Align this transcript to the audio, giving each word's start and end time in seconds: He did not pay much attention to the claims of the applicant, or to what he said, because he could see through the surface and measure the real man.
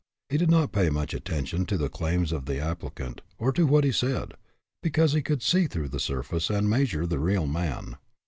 He 0.29 0.37
did 0.39 0.49
not 0.49 0.71
pay 0.71 0.89
much 0.89 1.13
attention 1.13 1.67
to 1.67 1.77
the 1.77 1.87
claims 1.87 2.31
of 2.31 2.47
the 2.47 2.57
applicant, 2.59 3.21
or 3.37 3.51
to 3.51 3.67
what 3.67 3.83
he 3.83 3.91
said, 3.91 4.33
because 4.81 5.13
he 5.13 5.21
could 5.21 5.43
see 5.43 5.67
through 5.67 5.89
the 5.89 5.99
surface 5.99 6.49
and 6.49 6.67
measure 6.67 7.05
the 7.05 7.19
real 7.19 7.45
man. 7.45 7.97